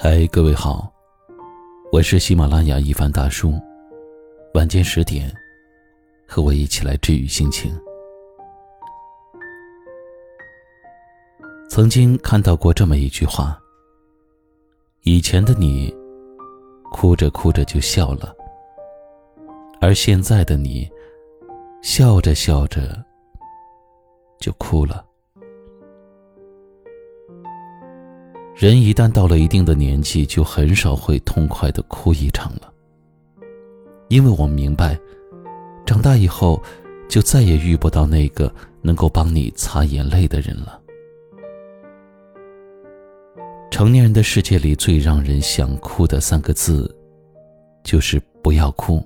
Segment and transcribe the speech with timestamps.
[0.00, 0.88] 嗨，各位好，
[1.90, 3.52] 我是喜马拉雅一凡大叔。
[4.54, 5.28] 晚间十点，
[6.24, 7.76] 和我一起来治愈心情。
[11.68, 13.60] 曾经看到过这么一句话：
[15.02, 15.92] 以前的你，
[16.92, 18.32] 哭着哭着就笑了，
[19.80, 20.88] 而现在的你，
[21.82, 23.04] 笑着笑着
[24.38, 25.07] 就哭了。
[28.58, 32.72] 人一旦到了一定的年纪，就很少会痛快的哭一场了。
[34.08, 34.98] 因为我明白，
[35.86, 36.60] 长大以后，
[37.08, 40.80] 就再也遇不到那个能够帮你擦眼泪的人了。
[43.70, 46.92] 成年人的世界里最让人想哭的三个字，
[47.84, 49.00] 就是不要哭。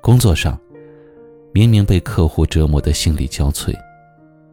[0.00, 0.56] 工作上，
[1.52, 3.76] 明明被客户折磨的心力交瘁，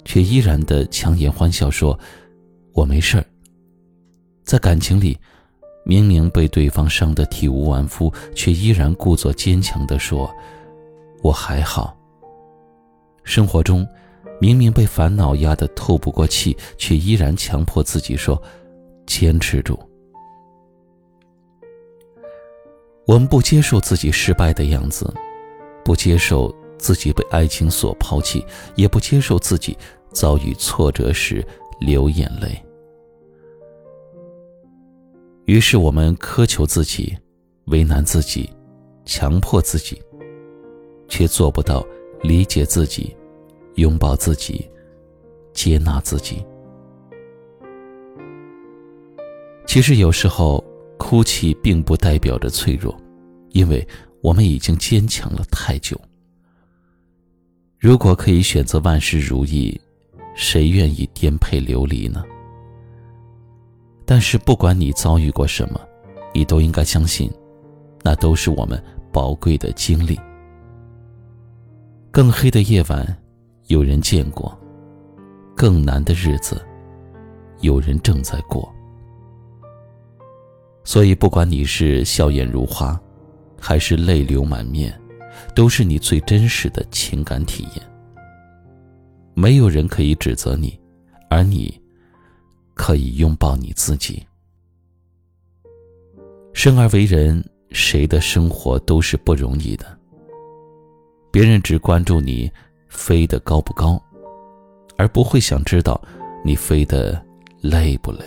[0.06, 1.96] 却依然的强颜欢笑说。
[2.74, 3.26] 我没事儿。
[4.48, 5.20] 在感情里，
[5.84, 10.34] 明明被对方伤得体无完肤，却依然故作坚强地说
[11.22, 11.94] ：“我还好。”
[13.26, 13.86] 生活中，
[14.40, 18.42] 明明被烦恼压得透不过气，却依然强迫自己说
[19.06, 19.78] ：“坚持住。”
[23.06, 25.14] 我们不接受自己失败的样子，
[25.84, 28.46] 不接受自己被爱情所抛弃，
[28.76, 29.78] 也不接受自己
[30.14, 31.46] 遭遇挫折时
[31.82, 32.64] 流眼泪。
[35.48, 37.18] 于是我们苛求自己，
[37.68, 38.50] 为难自己，
[39.06, 39.98] 强迫自己，
[41.08, 41.88] 却做不到
[42.22, 43.16] 理解自己，
[43.76, 44.70] 拥抱自己，
[45.54, 46.46] 接纳自己。
[49.66, 50.62] 其实有时候
[50.98, 52.94] 哭泣并不代表着脆弱，
[53.52, 53.88] 因为
[54.22, 55.98] 我们已经坚强了太久。
[57.80, 59.80] 如果可以选择万事如意，
[60.36, 62.22] 谁愿意颠沛流离呢？
[64.10, 65.82] 但是，不管你遭遇过什么，
[66.34, 67.30] 你都应该相信，
[68.04, 68.82] 那都是我们
[69.12, 70.18] 宝贵的经历。
[72.10, 73.06] 更黑的夜晚，
[73.66, 74.50] 有人见过；
[75.58, 76.66] 更难的日子，
[77.60, 78.74] 有人正在过。
[80.86, 82.98] 所以，不管你是笑颜如花，
[83.60, 84.98] 还是泪流满面，
[85.54, 87.86] 都是你最真实的情感体验。
[89.34, 90.80] 没有人可以指责你，
[91.30, 91.78] 而你。
[92.78, 94.26] 可以拥抱你自己。
[96.54, 99.86] 生而为人，谁的生活都是不容易的。
[101.30, 102.50] 别人只关注你
[102.88, 104.02] 飞得高不高，
[104.98, 106.02] 而不会想知道
[106.44, 107.22] 你飞得
[107.62, 108.20] 累不累。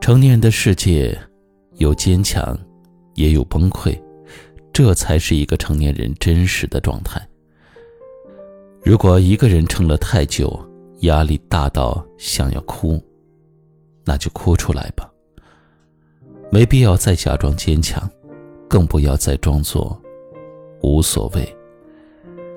[0.00, 1.18] 成年人的世界，
[1.74, 2.58] 有坚强，
[3.14, 4.00] 也有崩溃，
[4.72, 7.20] 这才是一个成年人真实的状态。
[8.82, 10.58] 如果一个人撑了太久，
[11.02, 13.02] 压力大到想要哭，
[14.04, 15.08] 那就哭出来吧。
[16.50, 18.10] 没必要再假装坚强，
[18.68, 20.00] 更不要再装作
[20.82, 21.56] 无所谓。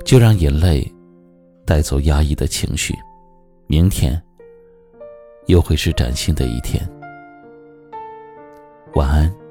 [0.03, 0.85] 就让眼泪
[1.66, 2.94] 带走压抑的情绪，
[3.67, 4.22] 明天
[5.47, 6.88] 又会是崭新的一天。
[8.94, 9.44] 晚安。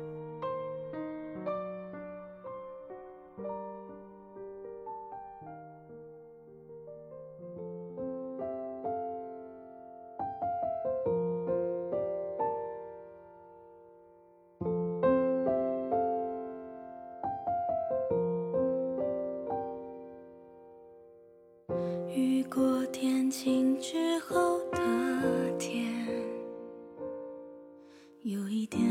[28.24, 28.82] 有一点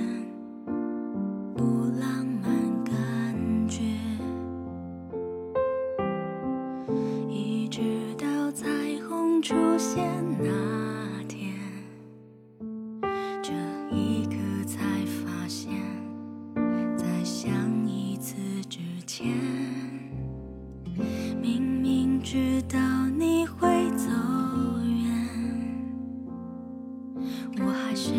[1.57, 1.63] 不
[1.99, 3.81] 浪漫感觉，
[7.27, 7.81] 一直
[8.16, 8.67] 到彩
[9.09, 10.07] 虹出现
[10.38, 11.51] 那天，
[13.41, 13.51] 这
[13.89, 14.35] 一刻
[14.67, 14.79] 才
[15.25, 15.73] 发现，
[16.95, 17.51] 在想
[17.88, 18.35] 一次
[18.69, 18.77] 之
[19.07, 19.25] 前，
[21.41, 22.77] 明明知道。
[23.18, 24.12] 你会走
[24.85, 25.27] 远，
[27.57, 28.13] 我还是。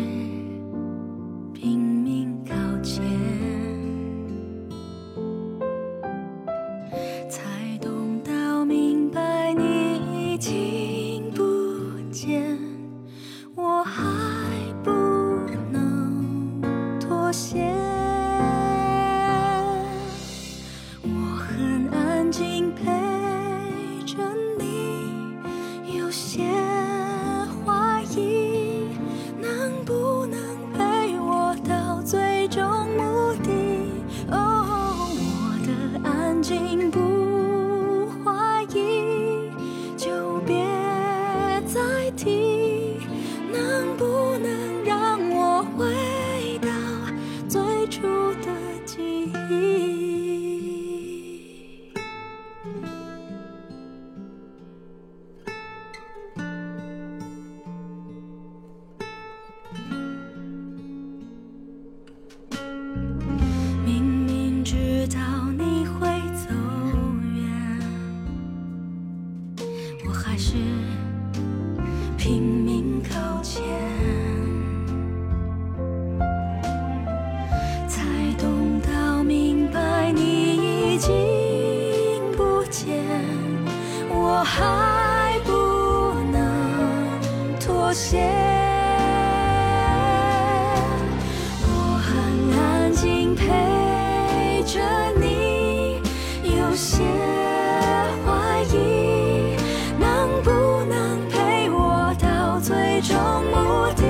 [72.25, 73.61] 拼命靠前，
[77.87, 78.01] 才
[78.39, 81.13] 懂到明白你已经
[82.35, 82.97] 不见，
[84.09, 85.51] 我还不
[86.31, 88.44] 能妥协。
[103.55, 104.03] 不敌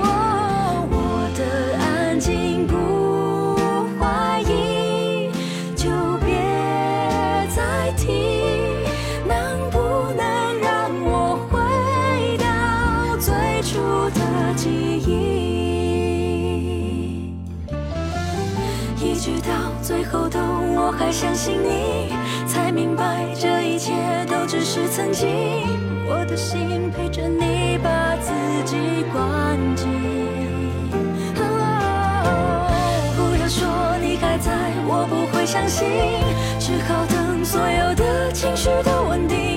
[0.00, 3.54] 我的安静不
[4.00, 5.30] 怀疑
[5.76, 5.90] 就
[6.24, 6.32] 别
[7.54, 8.06] 再提
[9.28, 9.78] 能不
[10.16, 10.24] 能
[10.58, 11.58] 让我回
[12.38, 14.20] 到最初的
[14.56, 14.70] 记
[15.06, 15.10] 忆。
[18.98, 19.52] 一直到
[19.82, 22.14] 最后都我还相信你
[22.46, 23.92] 才明白这一切
[24.30, 25.28] 都只是曾经。
[26.08, 27.61] 我的心陪着你。
[27.78, 28.32] 把自
[28.64, 29.88] 己关紧。
[33.16, 33.68] 不要说
[34.00, 34.52] 你还在，
[34.86, 35.86] 我不会相信，
[36.58, 39.51] 只好等所有的情绪都稳定。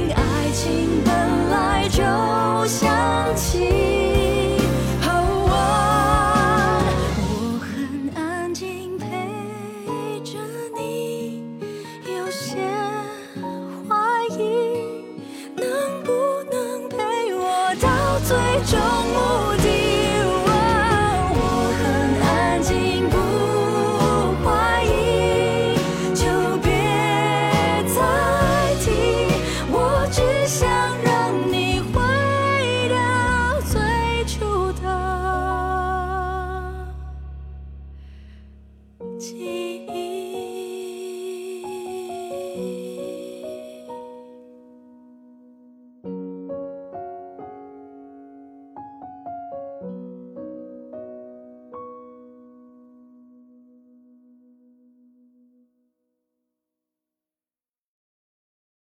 [18.24, 19.68] 最终目的
[20.46, 20.50] 我
[21.78, 21.84] 很
[22.22, 23.18] 安静不
[24.44, 25.76] 怀疑
[26.16, 26.24] 就
[26.64, 26.70] 别
[27.94, 27.98] 再
[28.80, 28.86] 提。
[29.70, 30.66] 我只想